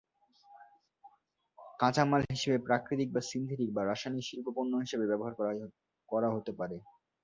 কাঁচামাল 1.79 2.21
হিসাবে 2.31 2.59
প্রাকৃতিক, 2.67 3.09
বা 3.15 3.21
সিন্থেটিক 3.31 3.69
বা 3.73 3.81
রাসায়নিক 3.83 4.25
শিল্প 4.29 4.47
পণ্য 4.55 4.73
হিসাবে 4.83 5.05
ব্যবহার 5.11 5.33
করা 6.09 6.27
হতে 6.35 6.51
পারে। 6.59 6.77